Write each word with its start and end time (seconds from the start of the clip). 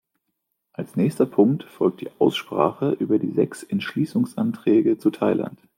Als 0.73 0.95
nächster 0.95 1.27
Punkt 1.27 1.61
folgt 1.63 2.01
die 2.01 2.09
Aussprache 2.17 2.89
über 2.99 3.19
die 3.19 3.33
sechs 3.33 3.61
Entschließungsanträge 3.61 4.97
zu 4.97 5.11
Thailand. 5.11 5.59